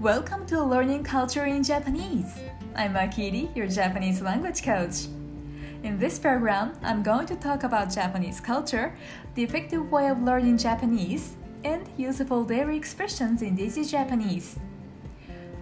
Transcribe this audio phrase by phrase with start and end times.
[0.00, 2.38] Welcome to Learning Culture in Japanese.
[2.74, 5.06] I'm Akiri, your Japanese language coach.
[5.82, 8.96] In this program, I'm going to talk about Japanese culture,
[9.34, 14.58] the effective way of learning Japanese, and useful daily expressions in daily Japanese.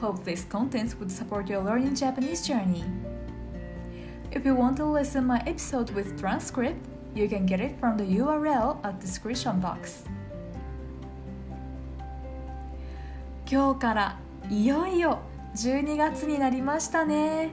[0.00, 2.84] Hope this content would support your learning Japanese journey.
[4.30, 8.04] If you want to listen my episode with transcript, you can get it from the
[8.04, 10.04] URL at the description box.
[13.52, 14.16] 今日から
[14.49, 15.19] いよいよ
[15.55, 17.51] 12月になりましたね。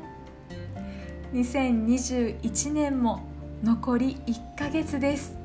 [1.32, 3.22] 2021年も
[3.64, 5.36] 残り1ヶ月です。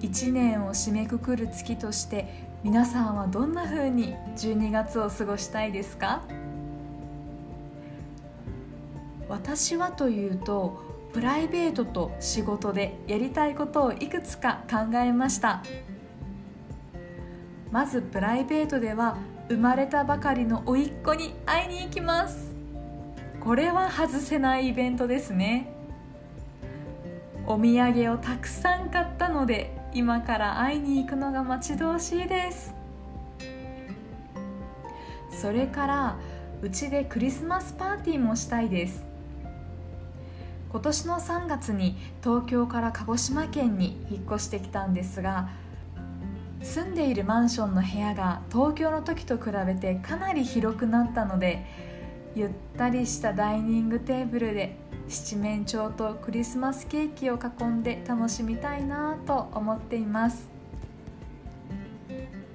[0.00, 6.22] 1年を締めくくる月として皆さんはどんな風に12月を過ごしたいですか？
[9.28, 10.80] 私はというと
[11.12, 15.64] プライベートと仕事でやりたいことをいくつか考えました。
[17.70, 22.50] まずプライベートでは生まれたばかりの甥っ子に会いに行きます。
[23.40, 25.72] これは外せないイベントですね。
[27.46, 32.74] お土産をたくさん買ったので今から会いに行くのが待ち遠しいです。
[35.30, 36.16] それから
[36.60, 39.04] うちでクリスマスパーティーもしたいです。
[40.70, 45.48] 今年の3月に東京から鹿児島県に引っ越してきたんですが
[46.62, 51.64] 住んでいるマンションの部屋が東京の時と比べてかなり広くなったので
[52.34, 54.76] ゆったりしたダイニングテーブルで
[55.08, 60.48] 七面鳥とクリスマスケーキを囲んで楽しみたいなと思っています。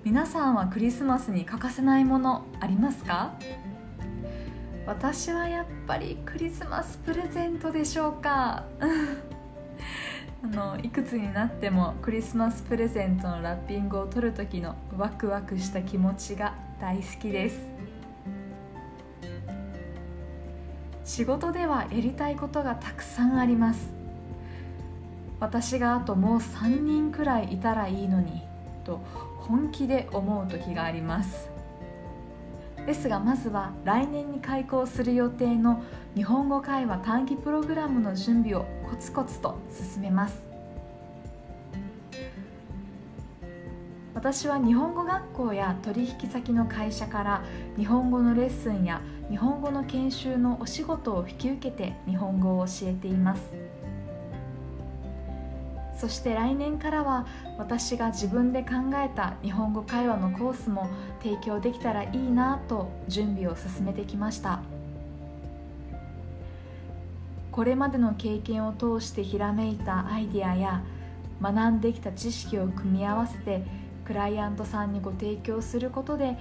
[0.04, 3.34] 皆さんはクリスマスに欠かせないものありますか？
[4.86, 8.66] 私はやっぱりクリスマスプレゼントでしょうか。
[10.44, 17.60] あのいくつになってもクリスマスプレゼントのラッピングを取る時のワクワクした気持ちが大好きです。
[21.06, 23.94] 仕事ではやりたいことがたくさんあります。
[25.40, 28.44] 私があともう3人くらいいたらいいのに
[28.84, 29.02] と
[29.40, 31.53] 本気で思う時があります。
[32.86, 35.82] ですがまずは来年に開講する予定の
[36.16, 40.44] 日本語会話短期プログラムの準備をコツコツと進めます。
[44.14, 47.44] 私は日本語学校や取引先の会社から
[47.76, 53.73] 日本語のレッスンや日本語の研修のお仕事を引き受けて日本語を教えています。
[56.04, 57.26] そして来年からは
[57.58, 60.90] 私が自分で考えた日本語会話のコースも
[61.22, 64.60] 提供できたらいいなと準備を進めてきました。
[67.54, 70.84] これまでの経験を通してひらめいたアイデアや
[71.42, 73.64] 学んできた知識を組み合わせて
[74.04, 76.38] クライアントさんにご提供することで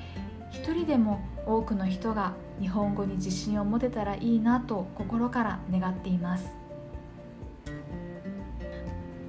[0.50, 6.50] 一人でも多くの人が日本語に自信を持てたらいいなと心から願っています。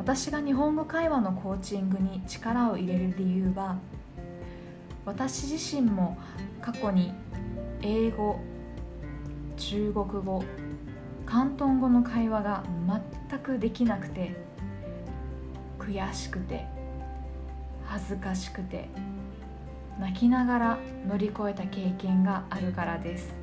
[0.03, 3.77] 私が日本語会話のコーチングに力を入れる理由は
[5.05, 6.17] 私自身も
[6.61, 7.13] 過去に
[7.81, 8.37] 英語
[9.55, 10.43] 中国語
[11.25, 12.63] 広東語の会話が
[13.29, 14.35] 全くできなくて
[15.79, 16.65] 悔しくて
[17.85, 18.89] 恥ずかしくて
[20.01, 20.77] 泣きながら
[21.07, 23.33] 乗り越えた経験があるからです。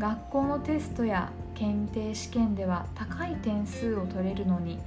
[0.00, 4.78] 学校のテストや検定試験では高い点数を取れるのに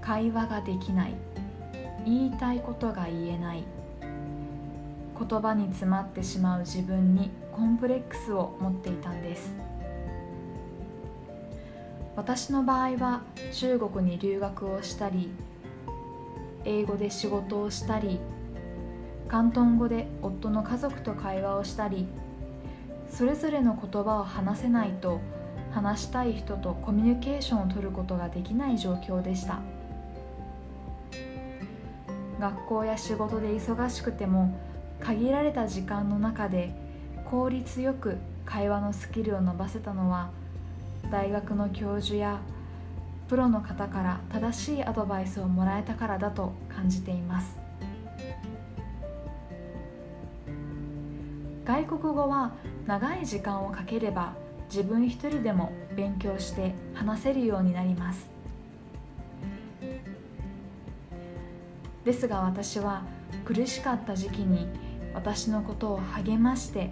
[0.00, 1.14] 会話ができない。
[2.04, 3.64] 言いたいことが言えない。
[5.18, 9.52] 言葉に詰まってしまう自分にコンプレックスを持っていたんです。
[12.14, 15.30] 私の場合は中国に留学をしたり
[16.64, 18.20] 英語で仕事をしたり
[19.28, 22.06] 広東語で夫の家族と会話をしたり
[23.08, 25.20] それぞれの言葉を話せないと
[25.74, 29.58] 話したい人とコミュニケーションを取ることができない状況でした。
[32.38, 34.56] 学校や仕事で忙しくても
[35.00, 36.72] 限られた時間の中で
[37.28, 40.30] 効率よく会話のスキルを伸ばせたのは
[41.10, 42.38] 大学の教授や
[43.28, 47.58] プロの方から正しいアドバイスをもらえたからだと感じています。
[51.64, 52.52] 外国語は
[52.86, 54.34] 長い時間をかければ
[54.68, 58.30] 自分一人でも勉強して話せるようになります。
[62.04, 63.02] ですが私は
[63.44, 64.66] 苦しかった時期に
[65.14, 66.90] 私のことを励まして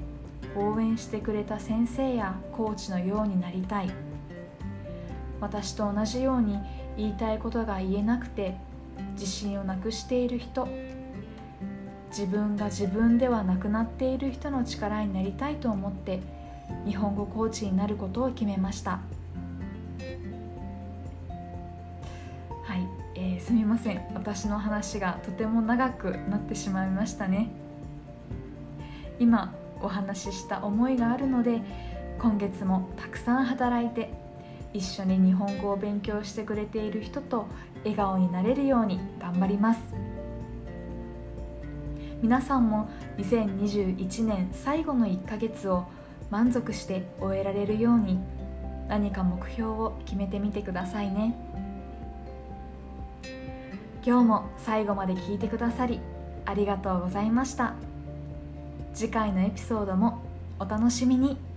[0.57, 3.91] 応援してくれた先生やコーチのようになりたい。
[5.41, 6.59] 私と同じように
[6.97, 8.57] 言いたいことが言えなくて
[9.15, 10.69] 自信をなくしている人。
[12.11, 16.21] 自分が自分ではなくなっている人の力になりたいと思って
[16.87, 19.01] 日本語コーチになることを決めました。
[22.65, 24.03] はい、えー、すみません。
[24.15, 27.51] 私の話がとても長くなってしまいましたね。
[29.19, 31.61] 今お話しした思いがあるので
[32.19, 34.11] 今月もたくさん働いて
[34.73, 37.47] 一緒に日本語を勉強してくれている人と
[37.85, 39.81] 笑顔になれるように頑張ります。
[42.23, 45.87] 皆さんも2021年最後の1ヶ月を
[46.33, 48.19] 満足して終えられるように
[48.89, 51.35] 何か目標を決めてみてくださいね。
[54.03, 56.01] 今日も最後まで聞いてくださり
[56.47, 57.75] ありがとうございました。
[58.95, 60.23] 次回のエピソードも
[60.59, 61.52] お楽しみに。